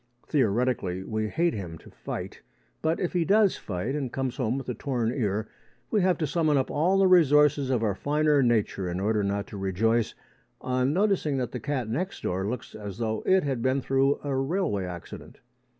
[0.27, 2.41] Theoretically, we hate him to fight,
[2.81, 5.47] but, if he does fight and comes home with a torn ear,
[5.91, 9.45] we have to summon up all the resources of our finer nature in order not
[9.45, 10.15] to rejoice
[10.59, 14.35] on noticing that the cat next door looks as though it had been through a
[14.35, 15.39] railway accident.